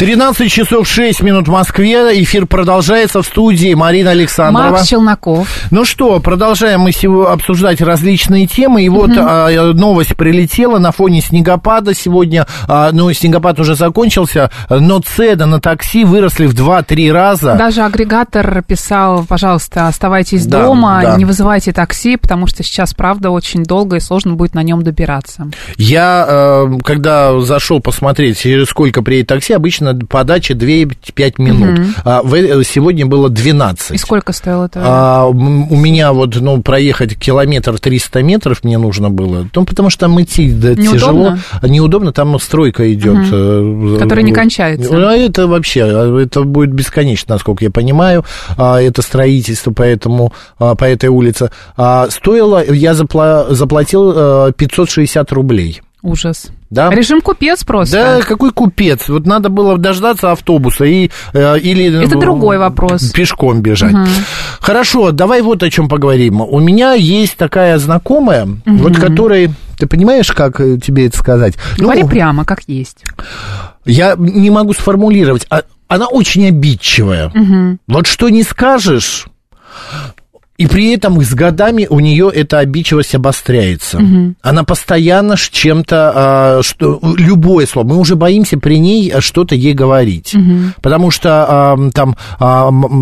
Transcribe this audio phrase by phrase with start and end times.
[0.00, 2.22] 13 часов 6 минут в Москве.
[2.22, 4.70] Эфир продолжается в студии Марина Александрова.
[4.70, 5.46] Макс Челноков.
[5.70, 8.82] Ну что, продолжаем мы сегодня обсуждать различные темы.
[8.82, 12.46] И вот а, новость прилетела на фоне снегопада сегодня.
[12.66, 17.56] А, ну, снегопад уже закончился, но цены на такси выросли в 2-3 раза.
[17.56, 21.16] Даже агрегатор писал, пожалуйста, оставайтесь Да, дома, да.
[21.18, 25.50] не вызывайте такси, потому что сейчас, правда, очень долго и сложно будет на нем добираться.
[25.76, 31.80] Я, э, когда зашел посмотреть, через сколько приедет такси, обычно подача 2-5 минут.
[32.04, 33.92] А в- сегодня было 12.
[33.92, 34.80] И сколько стоило это?
[34.84, 39.48] А, у меня вот, ну, проехать километр 300 метров мне нужно было.
[39.54, 40.92] Ну, потому что там идти да, Неудобно?
[40.92, 41.36] тяжело.
[41.62, 43.26] Неудобно, там стройка идет.
[43.32, 44.90] э, Которая не кончается.
[45.10, 48.24] А это вообще, а, это будет бесконечно, насколько я понимаю.
[48.56, 51.50] А, это строительство поэтому, а, по этой улице.
[51.76, 55.80] А, стоило, я запла- заплатил э, 560 рублей.
[56.02, 56.48] Ужас.
[56.70, 56.88] Да?
[56.90, 57.96] Режим купец просто.
[57.96, 59.08] Да, какой купец?
[59.08, 62.04] Вот надо было дождаться автобуса и, э, или...
[62.04, 63.10] Это э, другой вопрос.
[63.10, 63.94] Пешком бежать.
[64.60, 66.40] Хорошо, давай вот о чем поговорим.
[66.40, 69.50] У меня есть такая знакомая, вот которой...
[69.78, 71.54] Ты понимаешь, как э, тебе это сказать?
[71.78, 73.02] Говори Ну, прямо, как есть.
[73.86, 75.46] я не могу сформулировать.
[75.48, 77.32] А- Она очень обидчивая.
[77.88, 79.26] Вот что не скажешь,
[80.60, 83.98] и при этом с годами у нее эта обидчивость обостряется.
[84.42, 89.72] Она постоянно с чем-то, а, что, любое слово, мы уже боимся при ней что-то ей
[89.72, 90.34] говорить.
[90.82, 92.14] Потому что а, там,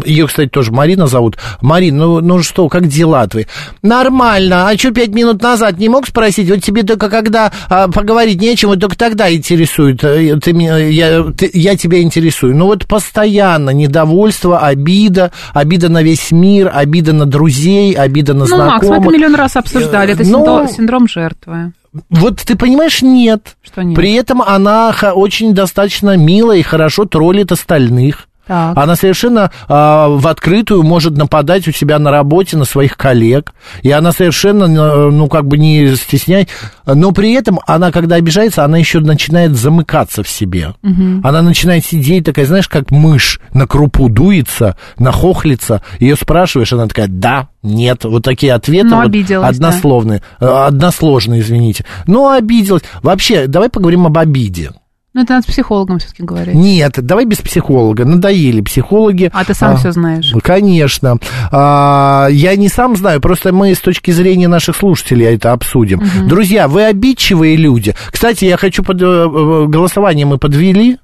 [0.06, 1.36] ее, кстати, тоже Марина зовут.
[1.60, 3.46] Марин, ну, ну что, как дела твои?
[3.82, 4.68] Нормально.
[4.68, 6.48] А что пять минут назад не мог спросить?
[6.48, 10.04] Вот тебе только когда а, поговорить нечем, вот только тогда интересует.
[10.04, 12.54] э, Ты, я, ты- я тебя интересую.
[12.54, 17.47] Ну вот постоянно недовольство, обида, обида на весь мир, обида на друзей,
[17.94, 19.08] обида на Ну, Макс, мы знакомых.
[19.08, 20.12] это миллион раз обсуждали.
[20.12, 21.72] Это Э, ну- синдро- синдром жертвы.
[22.10, 23.56] Вот ты понимаешь, нет.
[23.62, 23.96] Что нет?
[23.96, 28.27] При этом она очень достаточно милая и хорошо троллит остальных.
[28.48, 28.76] Так.
[28.76, 33.52] Она совершенно а, в открытую может нападать у себя на работе на своих коллег.
[33.82, 36.48] И она совершенно, э, ну, как бы не стесняет.
[36.86, 40.74] Но при этом она, когда обижается, она еще начинает замыкаться в себе.
[41.22, 45.82] Она начинает сидеть такая, знаешь, как мышь на крупу дуется, нахохлится.
[46.00, 48.04] Ее спрашиваешь, она такая, да, нет.
[48.04, 48.88] Вот такие ответы.
[48.88, 49.68] Ну, вот обиделась, да.
[49.68, 50.22] односложные.
[50.40, 51.84] э, Односложные, извините.
[52.06, 52.82] Ну, обиделась.
[53.02, 54.70] Вообще, давай поговорим об обиде.
[55.18, 56.54] Ну, это надо с психологом все-таки говорить.
[56.54, 58.04] Нет, давай без психолога.
[58.04, 59.32] Надоели психологи.
[59.34, 60.32] А ты сам все знаешь.
[60.44, 61.18] Конечно.
[61.50, 66.00] А, я не сам знаю, просто мы с точки зрения наших слушателей это обсудим.
[66.28, 67.96] Друзья, вы обидчивые люди.
[68.12, 70.98] Кстати, я хочу под э, голосование мы подвели.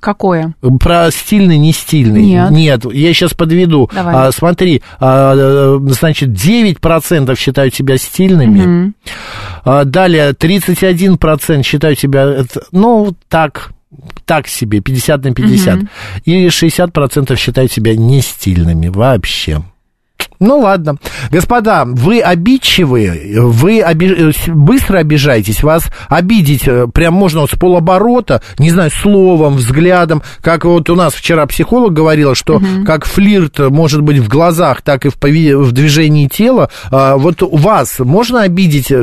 [0.00, 0.54] Какое?
[0.80, 2.24] Про стильный, не стильный.
[2.24, 2.50] Нет.
[2.50, 3.90] Нет, я сейчас подведу.
[3.94, 4.14] Давай.
[4.14, 8.88] А, смотри, а, э, значит, 9% считают себя стильными.
[8.88, 8.92] А,
[9.64, 13.72] далее, 31% считают себя, ну, так,
[14.24, 15.78] так себе, 50 на 50.
[16.24, 19.62] И 60% считают себя не стильными вообще.
[20.44, 20.96] Ну ладно.
[21.30, 27.58] Господа, вы обидчивые, вы оби- э, быстро обижаетесь, вас обидеть э, прям можно вот с
[27.58, 33.58] полоборота, не знаю, словом, взглядом, как вот у нас вчера психолог говорила, что как флирт
[33.58, 38.42] может быть в глазах, так и в, пови- в движении тела, А, вот вас можно
[38.42, 39.02] обидеть э,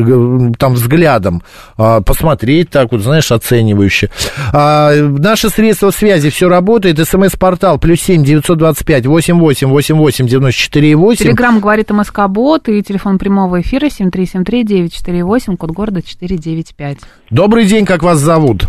[0.59, 1.41] там взглядом,
[1.77, 4.09] А, посмотреть так вот, знаешь, оценивающе.
[4.53, 9.95] А, Наши средства связи, все работает, смс-портал, плюс семь девятьсот двадцать пять восемь восемь восемь
[9.95, 11.30] восемь девяносто четыре восемь.
[11.31, 16.97] Телеграмм говорит МСК-бот и телефон прямого эфира 7373-948, код города 495.
[17.29, 18.67] Добрый день, как вас зовут?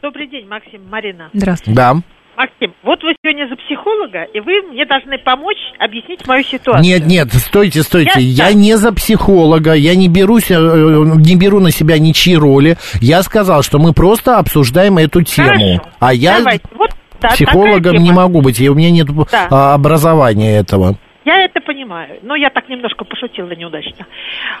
[0.00, 1.28] Добрый день, Максим, Марина.
[1.32, 1.76] Здравствуйте.
[1.76, 1.94] Да.
[2.36, 6.84] Максим, вот вы сегодня за психолога, и вы мне должны помочь объяснить мою ситуацию.
[6.84, 8.20] Нет, нет, стойте, стойте.
[8.20, 12.76] Я- Я, не за психолога, я не берусь, э, не беру на себя ничьи роли.
[13.00, 15.48] Я сказал, что мы просто обсуждаем эту тему.
[15.48, 15.82] Хорошо.
[15.98, 16.64] А я Давайте.
[16.76, 16.90] Вот,
[17.20, 19.48] да, психологом не могу быть, и у меня нет Да.
[19.50, 20.96] а, образования этого.
[21.24, 24.06] Я это понимаю, но я так немножко пошутила неудачно.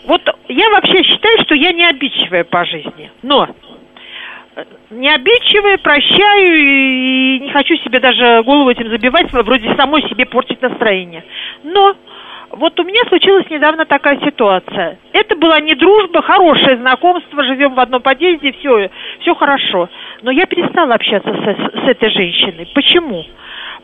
[0.06, 3.48] Вот я вообще считаю, что я не обидчивая по жизни, но
[4.90, 10.62] не обидчивая, прощаю и не хочу себе даже голову этим забивать, вроде самой себе портить
[10.62, 11.24] настроение.
[11.64, 11.96] Но
[12.50, 14.98] вот у меня случилась недавно такая ситуация.
[15.12, 18.90] Это была не дружба, хорошее знакомство, живем в одном подъезде, все,
[19.20, 19.88] все хорошо.
[20.22, 22.68] Но я перестала общаться с, с этой женщиной.
[22.74, 23.24] Почему?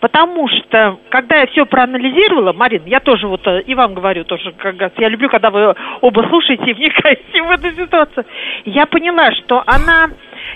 [0.01, 4.53] Потому что, когда я все проанализировала, Марин, я тоже вот э, и вам говорю тоже,
[4.53, 8.25] как раз, я люблю, когда вы оба слушаете и вникаете в эту ситуацию,
[8.65, 10.11] я поняла, что она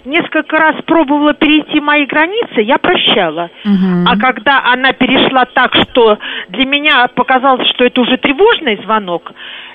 [0.05, 3.50] несколько раз пробовала перейти мои границы, я прощала.
[3.64, 4.06] Мгм.
[4.08, 6.19] А когда она перешла так, что
[6.49, 9.32] для меня показалось, что это уже тревожный звонок,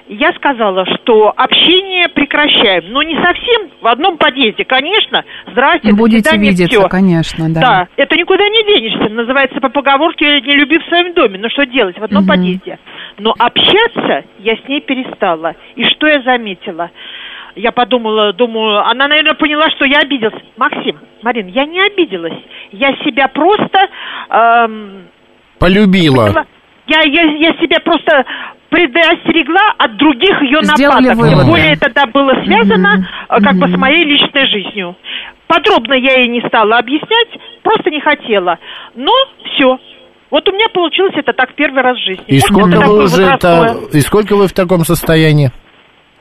[0.10, 2.92] я сказала, что общение прекращаем.
[2.92, 5.24] Но не совсем в одном подъезде, конечно.
[5.52, 6.90] Здрасте, до Будете свидания, видеться, всё.
[6.90, 7.62] конечно, да.
[7.62, 9.08] Да, это никуда не денешься.
[9.14, 11.38] Называется по поговорке «не люби в своем доме».
[11.40, 12.30] Ну что делать, в одном Мгм.
[12.30, 12.80] подъезде.
[13.20, 15.56] Но общаться я с ней перестала.
[15.76, 16.90] И что я заметила?
[17.56, 20.42] Я подумала, думаю, она, наверное, поняла, что я обиделась.
[20.58, 22.38] Максим, Марин, я не обиделась.
[22.72, 23.88] Я себя просто...
[24.30, 25.08] эм,
[25.60, 26.46] Полюбила.
[26.88, 28.26] я, я, я себя просто
[28.70, 31.18] предостерегла от других ее Сделали нападок.
[31.18, 31.36] выводы.
[31.42, 33.76] Тем более это да, было связано э, как бы Мгм.
[33.76, 34.96] с моей личной жизнью.
[35.48, 37.30] Подробно я ей не стала объяснять,
[37.64, 38.58] просто не хотела.
[38.96, 39.12] Но
[39.46, 39.78] все.
[40.30, 42.24] Вот у меня получилось это так первый раз в жизни.
[42.28, 43.78] И Может, сколько вы уже это...
[43.92, 45.50] И сколько вы в таком состоянии?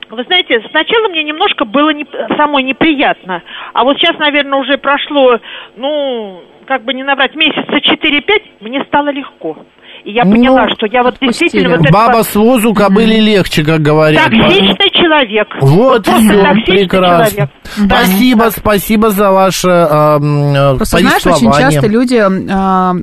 [0.08, 2.06] Вы знаете, сначала мне немножко было не-
[2.38, 3.42] самой неприятно,
[3.74, 5.38] а вот сейчас, наверное, уже прошло,
[5.76, 9.58] ну, как бы не набрать, месяца 4-5, мне стало легко.
[10.04, 13.18] И я Ну, поняла, что я вот действительно вот это Баба вот с возу кобыли
[13.20, 14.24] легче, как говорят.
[14.24, 15.48] токсичный человек.
[15.60, 17.30] Вот просто все, прекрасно.
[17.30, 17.50] человек.
[17.64, 22.94] Спасибо, спасибо за ваше эм, э, Просто знаешь, очень часто люди а,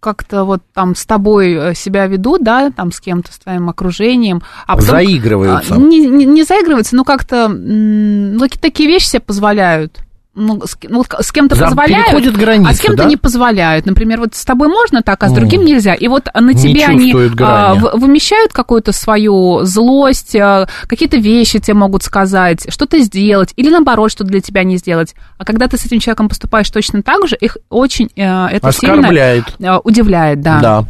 [0.00, 4.42] как-то вот там с тобой э, себя ведут, да, там с кем-то, с твоим окружением.
[4.66, 5.74] А потом, Заигрываются.
[5.74, 9.98] а, не, не, не заигрываются, но как-то м, ну, какие-то такие вещи себе позволяют.
[10.40, 13.08] Ну, с, ну, с кем-то За- позволяют, границы, а с кем-то да?
[13.08, 13.86] не позволяют.
[13.86, 15.94] Например, вот с тобой можно так, а с другим нельзя.
[15.94, 21.74] И вот на тебе они а, в- вымещают какую-то свою злость, а, какие-то вещи тебе
[21.74, 25.14] могут сказать, что-то сделать, или наоборот, что для тебя не сделать.
[25.38, 29.44] А когда ты с этим человеком поступаешь точно так же, их очень э, это Оскорбляет.
[29.58, 30.60] сильно э, удивляет, да.
[30.60, 30.84] Да.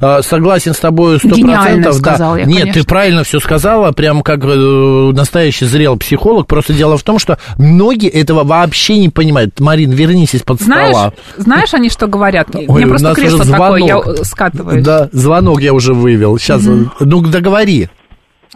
[0.00, 1.94] А, Согласен с тобой сто Гениально процентов.
[1.96, 2.40] сказал да.
[2.40, 2.82] я, Нет, конечно.
[2.82, 6.46] ты правильно все сказала, прям как э, настоящий зрелый психолог.
[6.46, 9.58] Просто дело в том, что многие этого вообще не понимают.
[9.60, 11.12] Марин, вернись из-под Знаешь, стола.
[11.36, 12.48] знаешь, они что говорят?
[12.54, 14.84] Ой, Мне просто кресло такое, я скатываюсь.
[14.84, 16.38] Да, звонок я уже вывел.
[16.38, 17.88] Сейчас, ну договори.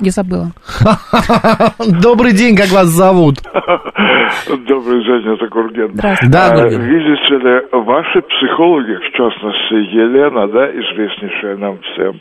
[0.00, 0.50] Я забыла.
[2.02, 3.36] Добрый день, как вас зовут?
[4.66, 5.92] Добрый день, это Гурген.
[5.94, 6.32] Здравствуйте.
[6.32, 6.68] Да, А.
[6.68, 12.20] Видите ли, ваши психологи, в частности Елена, да, известнейшая нам всем,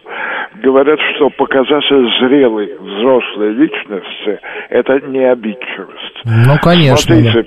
[0.62, 4.40] говорят, что показатель зрелой взрослой личности–
[4.70, 6.22] это не обидчивость.
[6.26, 7.16] Ну, конечно.
[7.16, 7.44] да.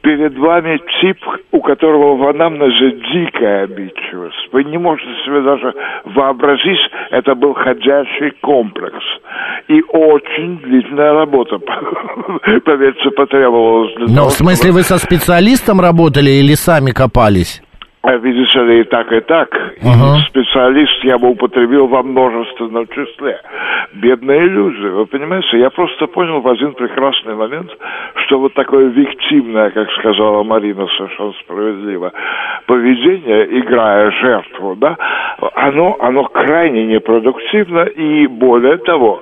[0.00, 1.18] Перед вами тип,
[1.52, 4.48] у которого в анамнезе дикая обидчивость.
[4.52, 5.74] Вы не можете себе даже
[6.04, 6.80] вообразить,
[7.10, 9.04] это был ходячий комплекс.
[9.68, 11.58] И очень длительная работа,
[12.64, 17.60] поверьте, потребовалась для Ну, того, в смысле, чтобы- вы со специалистом работали или сами копались?
[18.08, 19.50] А Видите ли, и так, и так.
[19.82, 20.16] Ага.
[20.28, 23.38] специалист я бы употребил во множественном числе.
[23.92, 25.58] Бедные люди, вы понимаете?
[25.58, 27.70] Я просто понял в один прекрасный момент,
[28.24, 32.12] что вот такое виктимное, как сказала Марина совершенно справедливо,
[32.64, 34.96] поведение, играя жертву, да,
[35.54, 39.20] оно, оно крайне непродуктивно и более того,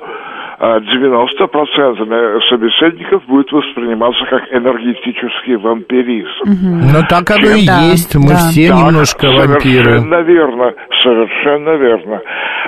[0.58, 6.44] 90% собеседников будет восприниматься как энергетический вампиризм.
[6.44, 8.14] Ну, так оно и Да, есть.
[8.14, 8.36] Мы да.
[8.36, 9.84] все Так, немножко вампиры.
[9.84, 12.20] Совершенно верно, совершенно верно.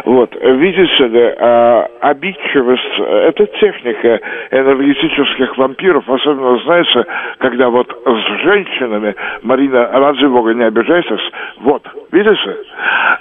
[0.04, 7.04] Вот, видите ли, а, обидчивость– это техника энергетических вампиров, особенно, знаете,
[7.38, 11.20] когда вот с женщинами, Марина, ради бога, не обижайтесь,
[11.60, 12.56] вот, видите,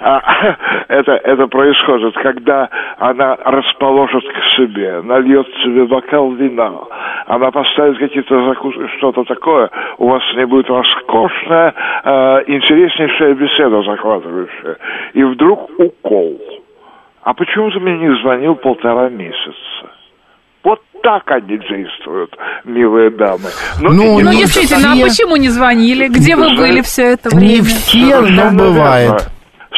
[0.00, 0.56] А,
[0.88, 6.72] это, это происходит, когда она расположит к себе, нальет себе бокал вина,
[7.26, 11.72] она поставит какие-то закуски, что-то такое, у вас с ней будет роскошная,
[12.04, 14.76] э, интереснейшая беседа захватывающая.
[15.14, 16.40] И вдруг укол.
[17.22, 19.90] А почему ты мне не звонил полтора месяца?
[20.64, 23.48] Вот так они действуют, милые дамы.
[23.80, 25.02] Ну, не Ну, не только действительно, все.
[25.02, 26.08] а почему не звонили?
[26.08, 27.46] Где вы были все это время?
[27.48, 29.10] Не все, но Совершенно бывает.
[29.10, 29.18] верно.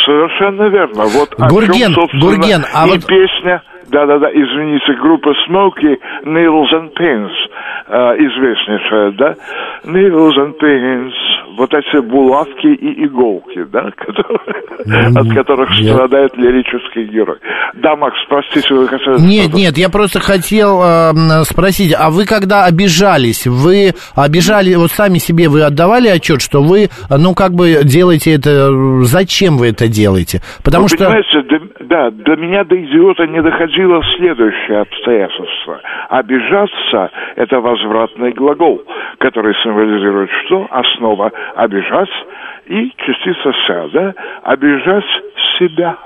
[0.05, 1.05] Совершенно верно.
[1.05, 6.73] Вот о Гурген, чем, собственно, Гурген, а и вот- песня да-да-да, извините, группа Smoky, Needles
[6.73, 7.31] and Pins,
[7.89, 9.35] э, известнейшая, да?
[9.85, 11.13] Needles and Pins,
[11.59, 17.37] вот эти булавки и иголки, да, которые- от которых я- страдает лирический герой.
[17.75, 19.21] Да, Макс, простите, вы хотели...
[19.21, 19.57] Нет, что-то?
[19.59, 25.19] нет, я просто хотел э, м, спросить, а вы когда обижались, вы обижали, вот сами
[25.19, 29.89] себе вы отдавали отчет, что вы, ну, как бы делаете это, э, зачем вы это
[29.89, 30.41] делаете?
[30.65, 30.99] Потому Вы что...
[30.99, 33.80] понимаете, до- да, до меня, до идиота, не доходило
[34.17, 35.81] следующее обстоятельство.
[36.09, 38.83] Обижаться– это возвратный глагол,
[39.19, 40.67] который символизирует что?
[40.71, 42.11] Основа обижать
[42.67, 44.15] и частица «ся», да?
[44.43, 45.05] Обижать
[45.59, 45.97] себя.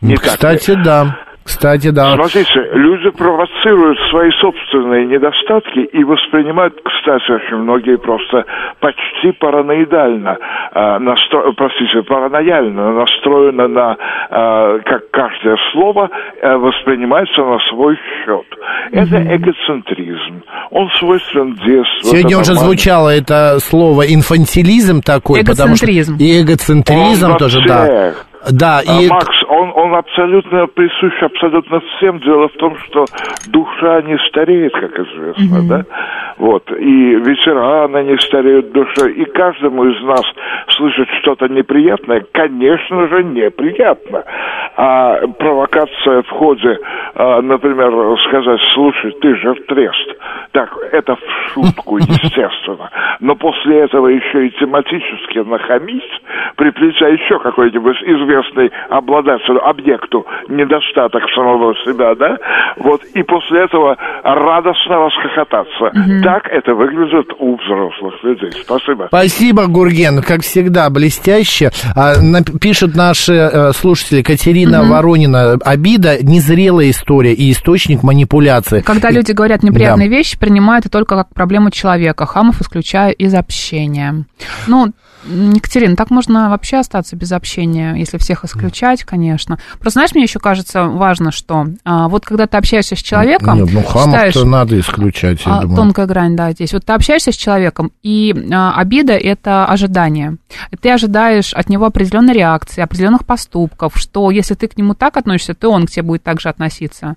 [0.00, 0.30] Не так ли?
[0.30, 1.16] Кстати, да.
[1.46, 2.14] Кстати, да.
[2.16, 8.44] Смотрите, люди провоцируют свои собственные недостатки и воспринимают, кстати, очень многие просто
[8.80, 10.38] почти параноидально,
[10.74, 16.10] э, настро- простите, паранояльно настроены на, э, как каждое слово
[16.42, 18.46] э, воспринимается на свой счет.
[18.90, 20.42] Это эгоцентризм.
[20.70, 22.10] Он свойствен детству.
[22.10, 22.76] Сегодня уже нормально.
[22.76, 25.86] звучало это слово инфантилизм такой, потому что...
[25.86, 28.14] И эгоцентризм Он тоже, да.
[28.52, 29.08] Да, А, и...
[29.08, 32.20] Макс, он, он абсолютно присущ абсолютно всем.
[32.20, 33.04] Дело в том, что
[33.48, 35.84] душа не стареет, как известно, да?
[36.38, 36.70] Вот.
[36.70, 39.14] И ветераны не стареют душой.
[39.14, 40.22] И каждому из нас
[40.76, 44.24] слышать что-то неприятное, конечно же, неприятно.
[44.76, 46.78] А провокация в ходе,
[47.14, 50.16] а, например, сказать, слушай, ты же трест.
[50.52, 52.90] Так, это в шутку, естественно.
[53.20, 56.22] Но после этого еще и тематически нахамить,
[56.56, 58.35] приплетя еще какой-нибудь известный
[58.90, 62.36] обладателю, объекту недостаток самого себя, да?
[62.76, 65.90] Вот, и после этого радостно расхохотаться.
[66.22, 68.52] Так это выглядит у взрослых людей.
[68.64, 69.06] Спасибо.
[69.08, 71.70] Спасибо, Гурген, как всегда, блестяще.
[71.94, 75.56] А, нап- пишут наши э, слушатели Катерина Воронина.
[75.64, 78.80] Обида– незрелая история и источник манипуляции.
[78.80, 80.16] Когда И- люди говорят неприятные Да.
[80.16, 82.26] вещи, принимают это только как проблему человека.
[82.26, 84.24] Хамов исключаю из общения.
[84.66, 84.86] Ну,
[85.24, 89.58] Екатерина, так можно вообще остаться без общения, если всех исключать, конечно.
[89.74, 93.72] Просто, знаешь, мне еще кажется важно, что а, вот когда ты общаешься с человеком, Нет,
[93.72, 95.76] ну хамов-то надо исключать, я а, думаю.
[95.76, 96.72] тонкая грань, да, здесь.
[96.72, 100.36] Вот ты общаешься с человеком, и а, обида– это ожидание.
[100.80, 105.54] Ты ожидаешь от него определенной реакции, определенных поступков, что если ты к нему так относишься,
[105.54, 107.16] то он к тебе будет так же относиться.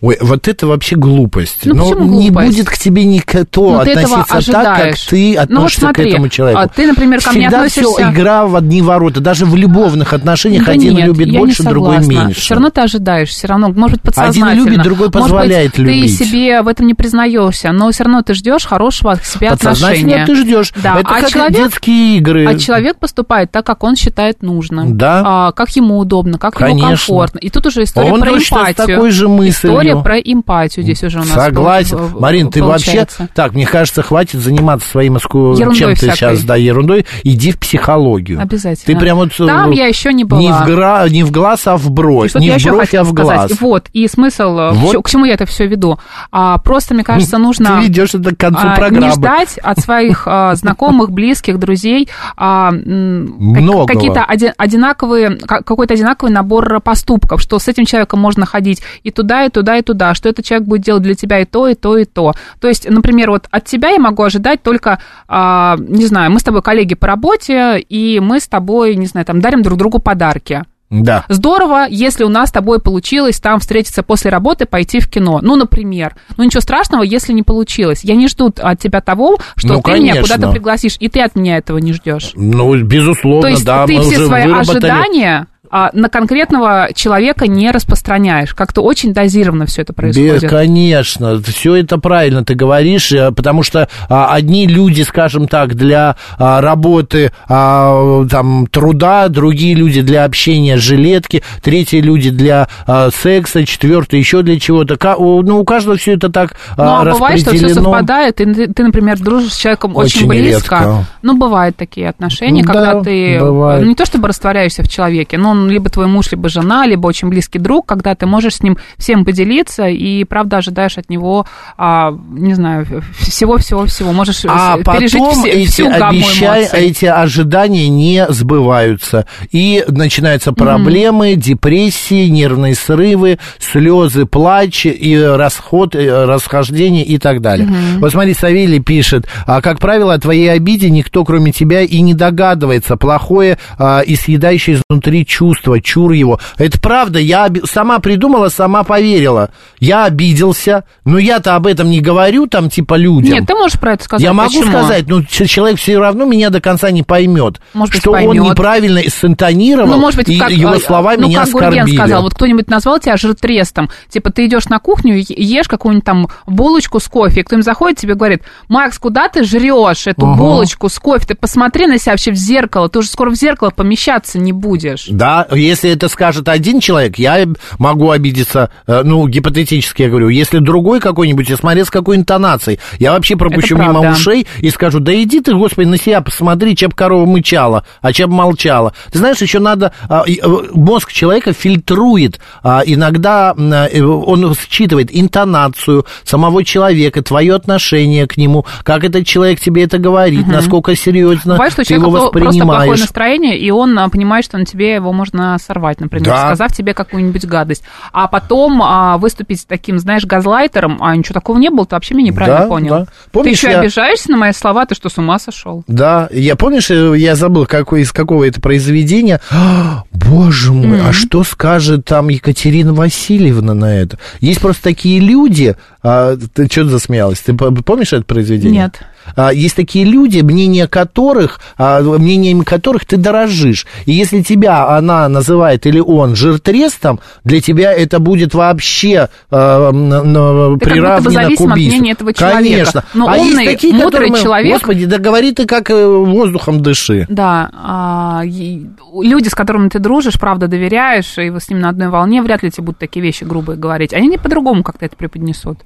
[0.00, 1.60] Ой, вот это вообще глупость.
[1.64, 2.56] Ну, Но почему не глупость?
[2.56, 6.28] будет к тебе никто Ну, относиться так, как ты Ну, вот относишься смотри, к этому
[6.28, 6.60] человеку.
[6.60, 9.20] а ты, например, ко мне Всегда относишься- все игра в одни ворота.
[9.20, 12.40] Даже в любовных отношениях Да один нет, любит больше, другой меньше.
[12.40, 14.52] Все равно ты ожидаешь, все равно, может быть, подсознательно.
[14.54, 16.18] любит, другой Может быть, позволяет любить.
[16.18, 20.24] Ты себе в этом не признаешься, но все равно ты ждешь хорошего от себя отношения.
[20.26, 20.72] ты ждешь.
[20.82, 20.98] Да.
[21.00, 22.46] Это а как человек, детские игры.
[22.46, 24.96] а человек поступает так, как он считает нужным.
[24.96, 25.22] Да.
[25.24, 26.88] А, как ему удобно, как ему Конечно.
[26.88, 27.38] комфортно.
[27.38, 28.86] И тут уже история Он про точно с эмпатию.
[28.96, 29.61] такой же мыслью.
[29.68, 31.98] История про эмпатию здесь уже у нас Согласен.
[31.98, 33.22] пол- Марин, ты получается.
[33.22, 33.34] вообще...
[33.34, 35.54] Так, мне кажется, хватит заниматься своим иску...
[35.56, 37.06] Чем ты сейчас, да, ерундой.
[37.22, 38.40] Иди в психологию.
[38.40, 38.86] Обязательно.
[38.94, 39.32] Ты прям вот...
[39.36, 40.40] Там э, я еще не была.
[40.40, 41.08] Не в, гра...
[41.08, 42.34] не в глаз, а в бровь.
[42.34, 43.44] Не в бровь, а в глаз.
[43.46, 43.60] сказать.
[43.60, 45.04] Вот, и смысл, э, Вот.
[45.04, 45.98] к чему я это все веду.
[46.30, 47.78] А, просто, мне кажется, нужно...
[47.80, 49.06] Ты ведешь это к концу а, программы.
[49.06, 55.94] Не ждать от своих а, знакомых, близких, друзей а, как- какие-то оди- одинаковые, ка- какой-то
[55.94, 60.14] одинаковый набор поступков, что с этим человеком можно ходить и туда, и туда, и туда,
[60.14, 62.34] что этот человек будет делать для тебя и то, и то, и то.
[62.60, 66.42] То есть, например, вот от тебя я могу ожидать только, а, не знаю, мы с
[66.42, 70.64] тобой коллеги по работе, и мы с тобой, не знаю, там дарим друг другу подарки.
[70.92, 71.24] Да.
[71.28, 75.40] Здорово, если у нас с тобой получилось там встретиться после работы, пойти в кино.
[75.42, 76.14] Ну, например.
[76.36, 78.00] Ну, ничего страшного, если не получилось.
[78.04, 80.34] Я не жду от тебя того, что Ну, ты меня конечно.
[80.34, 82.32] куда-то пригласишь, и ты от меня этого не ждешь.
[82.34, 83.86] Ну, безусловно, То есть да.
[83.86, 84.76] ты все уже свои выработали...
[84.76, 88.54] ожидания а, на конкретного человека не распространяешь.
[88.54, 90.42] Как-то очень дозированно все это происходит.
[90.42, 95.74] Бе- Конечно, все это правильно ты говоришь, э, потому что а, одни люди, скажем так,
[95.74, 103.08] для а, работы, а, там, труда, другие люди для общения жилетки, третьи люди для а,
[103.10, 104.96] секса, четвертые еще для чего-то.
[105.18, 108.72] Ну, у каждого все это так Ну, а, а бывает, что все совпадает, и ты,
[108.72, 110.74] ты, например, дружишь с человеком очень, Очень близко.
[110.76, 111.04] редко.
[111.22, 113.82] Ну, бывают такие отношения, Ну, когда да, ты бывает.
[113.82, 117.06] ну, не то чтобы растворяешься в человеке, но он либо твой муж, либо жена, либо
[117.06, 121.46] очень близкий друг, когда ты можешь с ним всем поделиться и, правда, ожидаешь от него,
[121.76, 122.86] а, не знаю,
[123.18, 124.12] всего-всего-всего.
[124.12, 129.26] Можешь А с- пережить потом все- эти, всю обещай- эти ожидания не сбываются.
[129.50, 137.68] И начинаются проблемы, депрессии, нервные срывы, слезы, плач и расход, э, расхождение и так далее.
[137.98, 142.14] Вот смотри, Савелий пишет, а, как правило, о твоей обиде никто, кроме тебя, и не
[142.14, 142.96] догадывается.
[142.96, 146.38] Плохое а, и съедающее изнутри чувство чувства, чур его.
[146.58, 149.50] Это правда, я оби- сама придумала, сама поверила.
[149.80, 153.34] Я обиделся, но я-то об этом не говорю, там, типа, людям.
[153.34, 154.22] Нет, ты можешь про это сказать.
[154.22, 154.66] Я могу Почему?
[154.70, 158.16] сказать, но ч- человек все равно меня до конца не поймет, Может быть, что он
[158.16, 158.44] поймет.
[158.50, 161.96] неправильно синтонировал, Ну, может быть, и как, его э, слова ну, меня как Гурген оскорбили.
[161.96, 166.28] сказал, вот кто-нибудь назвал тебя жиртрестом, типа ты идешь на кухню и ешь какую-нибудь там
[166.46, 170.36] булочку с кофе, и кто-нибудь заходит, тебе говорит, Макс, куда ты жрешь эту Ага.
[170.36, 171.26] булочку с кофе?
[171.28, 175.06] Ты посмотри на себя вообще в зеркало, ты уже скоро в зеркало помещаться не будешь.
[175.08, 177.46] Да, если это скажет один человек, я
[177.78, 180.28] могу обидеться, э, ну, гипотетически я говорю.
[180.28, 184.18] Если другой какой-нибудь, я смотря с какой интонацией, я вообще пропущу Это мимо правда.
[184.18, 188.30] ушей и скажу, да иди ты, господи, на себя посмотри, чем корова мычала, а чем
[188.30, 188.92] молчала.
[189.10, 190.34] Ты знаешь, еще надо, а, э,
[190.74, 198.64] мозг человека фильтрует, а, иногда э, он считывает интонацию самого человека, твое отношение к нему,
[198.82, 202.48] как этот человек тебе это говорит, насколько серьезно Бывает, что ты его человека просто плохое
[202.48, 203.00] воспринимаешь.
[203.00, 206.46] настроение, и он а, понимает, что на тебе его можно сорвать, например, Да.
[206.48, 207.84] сказав тебе какую-нибудь гадость.
[208.12, 212.30] А потом а, выступить таким, знаешь, газлайтером, а ничего такого не было, ты вообще меня
[212.30, 212.90] неправильно Да, понял.
[212.90, 213.06] да.
[213.30, 215.84] Помнишь, ты еще я- обижаешься на мои слова, ты что, с ума сошел?
[215.86, 219.40] Да, я помнишь, э, я забыл, какой, из какого это произведения.
[219.52, 224.18] А, Боже мой, а что скажет там Екатерина Васильевна на это?
[224.40, 225.76] Есть просто такие люди.
[226.04, 227.38] а, ты что засмеялась?
[227.38, 228.82] Ты помнишь это произведение?
[228.82, 229.00] Нет.
[229.36, 233.86] А, есть такие люди, мнение которых, а, мнениями которых ты дорожишь.
[234.06, 240.78] И если тебя она называет или он жиртрестом, для тебя это будет вообще как бы
[240.78, 241.68] приравнено к от убийству.
[241.68, 242.62] мнения этого человека.
[242.62, 243.04] Конечно.
[243.14, 246.82] Но а есть умный, такие, мудрый мы- человек- Господи, да говори ты как э, воздухом
[246.82, 247.26] дыши.
[247.28, 252.08] Да, а, люди, с которыми ты дружишь, правда, доверяешь, и вы с ним на одной
[252.08, 254.12] волне, вряд ли тебе будут такие вещи грубые говорить.
[254.12, 255.78] Они не по-другому как-то это преподнесут.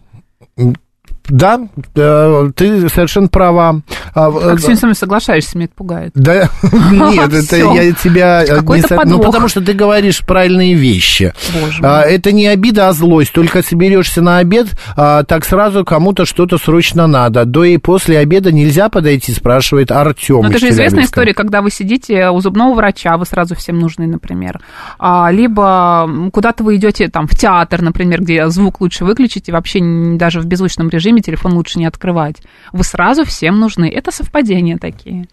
[1.28, 1.60] Да,
[1.94, 3.80] э, ты совершенно права.
[4.14, 6.12] А, Как э, сегодня со мной соглашаешься, меня это пугает.
[6.14, 6.48] Да,
[6.90, 8.44] нет, это я тебя...
[8.44, 8.60] э,
[9.04, 11.34] Ну, потому что ты говоришь правильные вещи.
[11.60, 12.02] Боже А.
[12.02, 13.32] Это не обида, а злость.
[13.32, 17.44] Только соберешься на обед, а, так сразу кому-то что-то срочно надо.
[17.44, 20.42] До и после обеда нельзя подойти, спрашивает Артем.
[20.42, 24.06] Ну, это же известная история, когда вы сидите у зубного врача, вы сразу всем нужны,
[24.06, 24.60] например.
[24.98, 29.80] А, либо куда-то вы идете там в театр, например, где звук лучше выключить, и вообще
[30.16, 32.42] даже в беззвучном режиме телефон лучше не открывать.
[32.72, 33.90] Вы сразу всем нужны.
[33.90, 35.26] Это совпадения такие.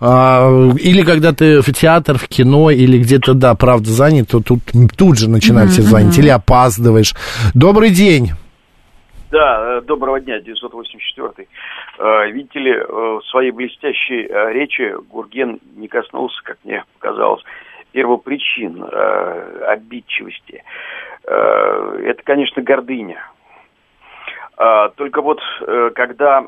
[0.00, 4.60] А, или когда ты в театр, в кино, или где-то, да, правда, занят, то тут,
[4.96, 6.18] тут же начинают все звонить.
[6.18, 7.14] Или опаздываешь.
[7.54, 8.30] Добрый день.
[9.30, 11.48] Да, э, доброго дня, 984.
[11.98, 17.42] Э, Видите ли, э, в своей блестящей речи Гурген не коснулся, как мне показалось,
[17.92, 18.84] первопричин
[19.68, 20.62] обидчивости.
[21.24, 23.30] Это, конечно, гордыня.
[24.56, 26.44] А, Только вот э, когда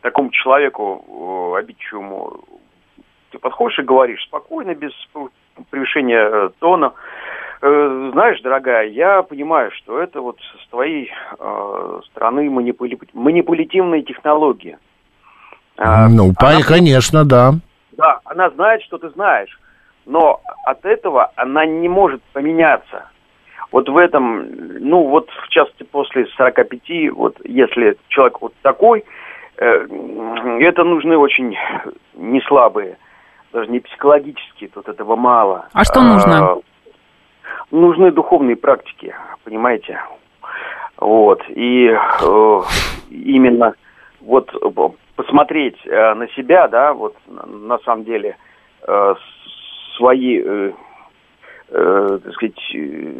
[0.00, 2.40] такому человеку, обидчивому,
[3.30, 4.92] ты подходишь и говоришь спокойно, без
[5.70, 6.92] превышения э, тона,
[7.64, 14.76] Э, Знаешь, дорогая, я понимаю, что это вот с твоей э, стороны манипули- манипулятивные технологии.
[15.78, 17.52] А, ну, она- конечно, да.
[17.92, 19.56] Да, она знает, что ты знаешь,
[20.06, 23.06] но от этого она не может поменяться.
[23.72, 24.46] Вот в этом,
[24.80, 29.04] ну вот в частности после 45, вот если человек вот такой,
[29.56, 29.86] э,
[30.60, 31.56] это нужны очень
[32.14, 32.98] не слабые,
[33.52, 35.66] даже не психологические, тут этого мало.
[35.72, 36.52] А что нужно?
[36.52, 36.58] А,
[37.70, 40.00] нужны духовные практики, понимаете?
[40.98, 41.42] Вот.
[41.48, 42.60] И э,
[43.10, 43.74] именно
[44.20, 44.50] вот
[45.16, 48.36] посмотреть э, на себя, да, вот на, самом деле
[48.86, 49.14] э,
[49.96, 50.72] свои, э,
[51.72, 53.12] э, так сказать, э,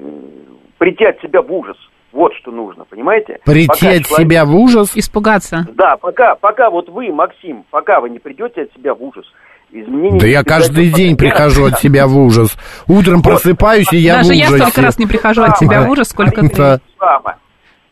[0.78, 1.76] прийти от себя в ужас.
[2.12, 3.38] Вот что нужно, понимаете?
[3.46, 4.92] Прийти Пока от человек- себя в ужас.
[4.94, 5.66] Испугаться.
[5.74, 9.24] Да, пока, пока вот вы, Максим, пока вы не придете от себя в ужас,
[9.70, 10.20] изменения...
[10.20, 12.54] Да я каждый день прихожу от себя в ужас.
[12.86, 14.62] Утром просыпаюсь, и я Даже в я ужасе.
[14.64, 16.80] столько раз не прихожу от тебя в ужас, сколько ты.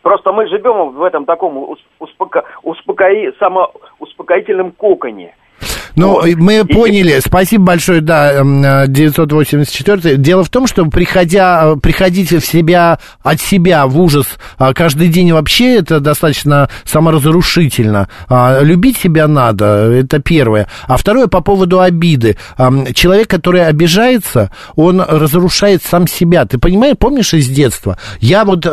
[0.02, 2.42] Просто мы живем в этом таком ус- успока...
[2.62, 3.32] успокои...
[3.38, 5.34] самоуспокоительном коконе.
[5.96, 6.26] Ну, Вот.
[6.36, 7.20] мы И- поняли.
[7.24, 10.16] Спасибо большое, да, м, э, 984.
[10.16, 14.26] Дело в том, что приходя, э, приходить в себя, от себя в ужас
[14.58, 18.08] а, каждый день вообще это достаточно саморазрушительно.
[18.28, 20.66] А, Любить себя надо, это первое.
[20.86, 22.36] А второе, по поводу обиды.
[22.94, 26.44] Человек, который обижается, он разрушает сам себя.
[26.44, 27.98] Ты понимаешь, помнишь из детства?
[28.20, 28.64] Я вот,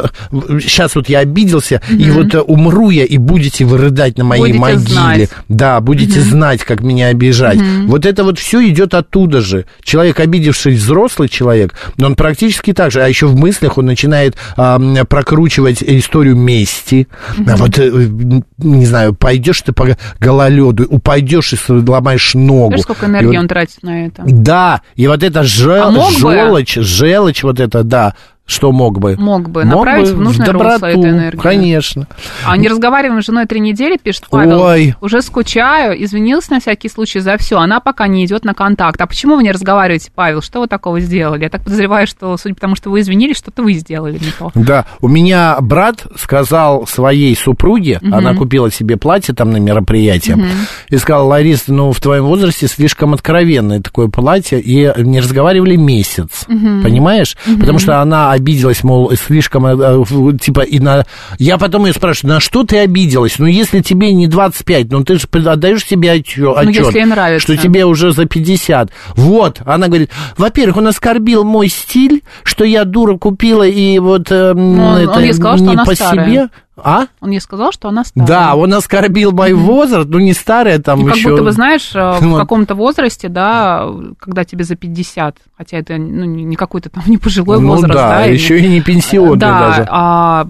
[0.62, 4.42] сейчас вот я обиделся, и вот э, умру я, и будете вы рыдать на моей
[4.44, 4.80] Будете могиле.
[4.80, 5.30] знать.
[5.50, 7.60] Да, будете знать, как меня обижать.
[7.86, 9.66] Вот это вот все идет оттуда же.
[9.84, 13.02] Человек, обидевший взрослый человек, но он практически так же.
[13.02, 17.08] А еще в мыслях он начинает а, прокручивать историю мести.
[17.48, 18.10] А вот, э,
[18.58, 22.68] не знаю, пойдешь ты по гололеду, упадешь и сломаешь ногу.
[22.70, 24.24] Знаешь, сколько И энергии вот- он тратит на это?
[24.26, 26.20] Да, и вот это жел, А бы?
[26.20, 28.16] желчь, желчь вот это, да,
[28.48, 29.16] что мог бы?
[29.20, 31.42] Мог бы направить в нужное русло эту энергию.
[31.42, 32.08] Конечно.
[32.46, 34.62] А не разговариваем с женой три недели, пишет Павел.
[34.62, 34.96] Ой.
[35.02, 37.58] Уже скучаю, извинился на всякий случай за все.
[37.60, 39.00] Она пока не идет на контакт.
[39.02, 40.42] А почему вы не разговариваете, Павел?
[40.42, 41.44] Что вы такого сделали?
[41.44, 44.52] Я так подозреваю, что, судя по тому, что вы извинились, что-то вы сделали не то.
[44.56, 48.14] Да, у меня брат сказал своей супруге, Мгм.
[48.14, 50.48] она купила себе платье там на мероприятие, Мгм.
[50.90, 56.46] и сказал, Ларис, ну в твоем возрасте слишком откровенное такое платье, и не разговаривали месяц,
[56.48, 56.82] Мгм.
[56.82, 57.36] понимаешь?
[57.46, 57.60] Мгм.
[57.60, 61.06] Потому что она обиделась, мол, слишком, э, э, типа, и на...
[61.38, 63.38] Я потом ее спрашиваю, на что ты обиделась?
[63.40, 67.54] Ну если тебе не 25, ну ты же отдаешь себе отчет, Ну, если нравится.
[67.54, 68.90] что тебе уже за 50.
[69.16, 74.54] Вот, она говорит, во-первых, он оскорбил мой стиль, что я дура купила и вот э,
[74.54, 76.26] Ну, это он ей сказал, не что она по старая.
[76.26, 76.50] себе.
[76.84, 77.08] А?
[77.22, 78.28] Он ей сказал, что она старая.
[78.28, 81.30] Да, он оскорбил мой возраст, ну не старая там Ну, как еще.
[81.32, 83.88] будто бы, знаешь, э, в каком-то возрасте, да,
[84.20, 87.94] когда тебе за 50, хотя это ну, не не какой-то там не пожилой Ну возраст,
[87.94, 88.26] да, да.
[88.26, 89.88] еще и не пенсионный да, даже.
[89.90, 90.48] а,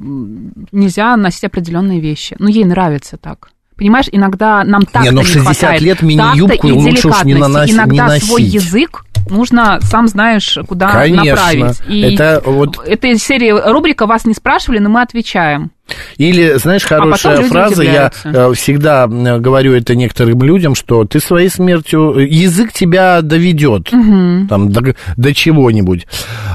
[0.72, 2.36] нельзя носить определенные вещи.
[2.40, 3.50] Ну, ей нравится так.
[3.76, 8.16] Понимаешь, иногда нам так Не, ну в 60 лет мини-юбку лучше уж не наноси- Иногда
[8.16, 8.54] не свой носить.
[8.56, 11.26] язык нужно, сам знаешь, куда Конечно.
[11.26, 11.82] направить.
[11.88, 15.70] И Это вот- этой серии рубрика «Вас не спрашивали, но мы отвечаем».
[16.18, 21.20] Или, знаешь, А хорошая люди фраза, я э, всегда говорю это некоторым людям, что ты
[21.20, 24.48] своей смертью, э, язык тебя доведет, Мгм.
[24.48, 26.08] там, до, до чего-нибудь.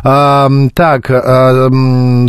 [0.04, 1.68] А, так, а,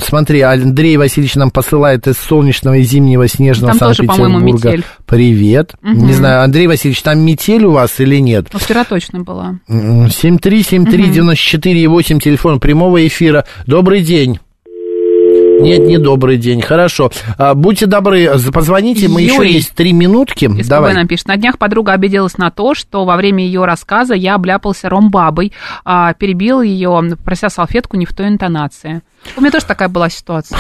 [0.03, 4.75] смотри, Андрей Васильевич нам посылает из солнечного и зимнего снежного Санкт-Петербурга.
[5.05, 5.73] Привет.
[5.81, 6.07] Мгм.
[6.07, 8.47] Не знаю, Андрей Васильевич, там метель у вас или нет?
[8.53, 9.55] Ну, вчера точно была.
[9.67, 13.45] 7373948, телефон прямого эфира.
[13.67, 14.39] Добрый день.
[15.61, 16.61] Нет, не добрый день.
[16.61, 17.11] Хорошо.
[17.37, 19.53] А, будьте добры, позвоните, мы еще Юрий.
[19.53, 20.45] есть три минутки.
[20.45, 20.93] Из Давай.
[20.93, 21.27] Нам пишет.
[21.27, 25.53] На днях подруга обиделась на то, что во время ее рассказа я обляпался ромбабой,
[25.85, 29.01] а, перебил ее, прося салфетку не в той интонации.
[29.37, 30.57] У меня тоже такая была ситуация.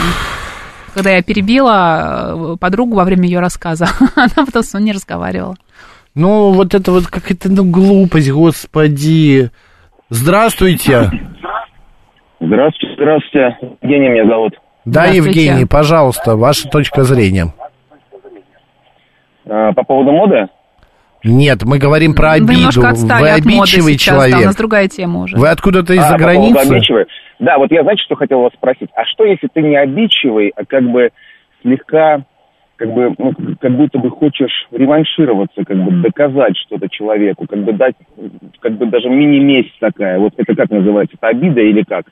[0.93, 5.55] Когда я перебила э, подругу во время ее рассказа, она потом со мной не разговаривала.
[6.15, 9.49] Ну, вот это вот какая-то ну, глупость, господи.
[10.09, 11.09] Здравствуйте.
[12.39, 13.57] Здравствуйте, здравствуйте.
[13.81, 14.53] Евгений меня зовут.
[14.85, 15.05] Да.
[15.05, 17.53] Евгений, пожалуйста, ваша точка зрения.
[19.49, 20.47] А, По поводу моды?
[21.23, 22.81] Нет, мы говорим про Вы обиду.
[22.81, 24.45] Вы от моды обидчивый сейчас, да, у человек.
[24.47, 25.37] нас другая тема уже.
[25.37, 26.57] Вы откуда-то из-за А, границы?
[26.57, 27.05] обидчивый.
[27.39, 28.89] Да, вот я, знаете, что хотел вас спросить?
[28.95, 31.09] А что, если ты не обидчивый, а как бы
[31.61, 32.23] слегка,
[32.75, 37.71] как бы, ну, как будто бы хочешь реваншироваться, как бы доказать что-то человеку, как бы
[37.71, 37.95] дать,
[38.59, 40.19] как бы даже мини-месть такая.
[40.19, 41.15] Вот это как называется?
[41.17, 42.05] Это обида или как?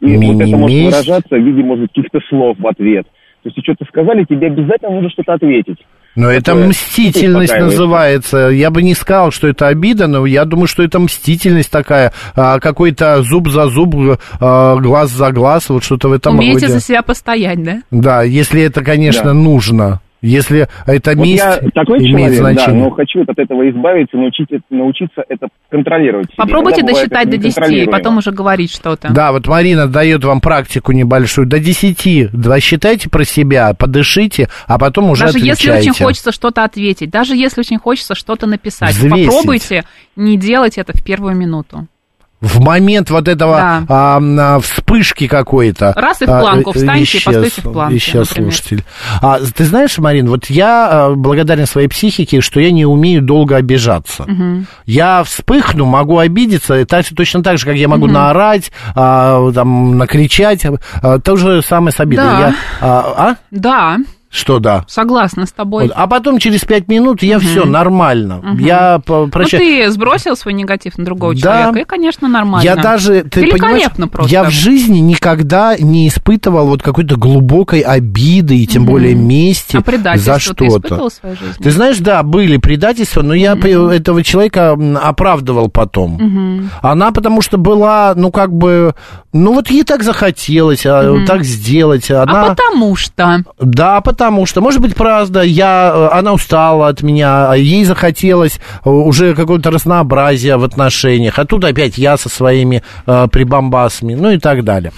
[0.00, 3.06] И вот это может выражаться в виде, может, каких-то слов в ответ.
[3.42, 5.78] То есть, если что-то сказали, тебе обязательно нужно что-то ответить.
[6.16, 6.68] Но это Такое.
[6.68, 7.72] мстительность Успокаивает.
[7.72, 8.36] называется.
[8.48, 12.12] Я бы не сказал, что это обида, но я думаю, что это мстительность такая.
[12.34, 13.94] а, какой-то зуб за зуб,
[14.40, 16.68] а, глаз за глаз, вот что-то в этом Умеете роде.
[16.68, 17.78] за себя постоять, да?
[17.90, 19.34] Да, если это, конечно, Да.
[19.34, 20.00] нужно.
[20.22, 22.84] Если это Вот месть я такой имеет человек, да, значение.
[22.84, 26.34] но хочу от этого избавиться, научить, научиться это контролировать.
[26.36, 29.12] Попробуйте досчитать до 10 и потом уже говорить что-то.
[29.12, 31.46] Да, вот Марина дает вам практику небольшую.
[31.46, 35.90] До 10 два считайте про себя, подышите, а потом уже Даже если отвечайте.
[35.90, 39.26] очень хочется что-то ответить, даже если очень хочется что-то написать, Взвесить.
[39.26, 39.84] попробуйте
[40.16, 41.86] не делать это в первую минуту.
[42.40, 44.18] В момент вот этого Да.
[44.18, 45.92] а, вспышки какой-то.
[45.94, 48.52] Раз и в а, планку встаньте и исчез- постойте в планке, Исчез например.
[48.52, 48.84] слушатель.
[49.20, 53.56] А, ты знаешь, Марин, вот я а, благодарен своей психике, что я не умею долго
[53.56, 54.24] обижаться.
[54.26, 54.66] Мгм.
[54.86, 58.14] Я вспыхну, могу обидеться, и точно так же, как я могу Мгм.
[58.14, 60.64] наорать, а, там, накричать.
[61.02, 62.24] А, то же самое с обидой.
[62.24, 62.38] Да.
[62.40, 63.36] Я, а, а?
[63.50, 63.98] Да,
[64.30, 64.84] Что да?
[64.86, 65.84] согласна с тобой.
[65.88, 68.40] Вот, а потом через пять минут я все нормально.
[68.42, 68.58] Мгм.
[68.58, 69.60] Я по- Ну, прощаю.
[69.62, 71.40] ты сбросил свой негатив на другого Да.
[71.40, 72.64] человека, и, конечно, нормально.
[72.64, 74.32] Я даже, ты Великолепно понимаешь, просто.
[74.32, 78.90] я в жизни никогда не испытывал вот какой-то глубокой обиды и тем Мгм.
[78.92, 81.08] более мести А за ты что-то.
[81.24, 81.62] жизни?
[81.62, 86.12] Ты знаешь, да, были предательства, но я по- этого человека оправдывал потом.
[86.20, 86.70] Мгм.
[86.82, 88.94] Она потому что была, ну, как бы,
[89.32, 91.26] ну, вот ей так захотелось, а, Мгм.
[91.26, 92.08] так сделать.
[92.12, 92.44] Она...
[92.44, 93.42] А потому что...
[93.60, 98.60] Да, потому что, может быть, правда, я, э, она устала от меня, а ей захотелось
[98.84, 104.30] э, уже какого-то разнообразия в отношениях, а тут опять я со своими э, прибамбасами, ну
[104.30, 104.92] и так далее.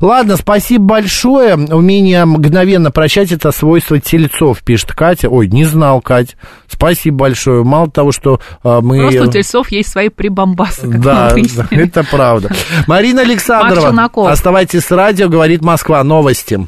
[0.00, 1.54] Ладно, спасибо большое.
[1.56, 5.28] Умение мгновенно прощать это свойство тельцов, пишет Катя.
[5.28, 6.36] Ой, не знал, Кать.
[6.68, 7.64] Спасибо большое.
[7.64, 9.00] Мало того, что а, мы...
[9.00, 11.66] Просто у тельцов есть свои прибамбасы, Да, выяснили.
[11.84, 12.50] это правда.
[12.86, 14.28] Марина Александрова, Челноков.
[14.30, 16.02] оставайтесь с радио, говорит Москва.
[16.02, 16.66] Новости.